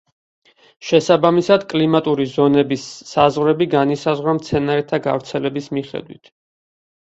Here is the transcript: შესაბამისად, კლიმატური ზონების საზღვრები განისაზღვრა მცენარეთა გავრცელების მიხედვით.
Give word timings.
შესაბამისად, 0.91 1.65
კლიმატური 1.73 2.25
ზონების 2.31 2.85
საზღვრები 3.09 3.69
განისაზღვრა 3.75 4.35
მცენარეთა 4.39 5.01
გავრცელების 5.09 5.71
მიხედვით. 5.81 6.35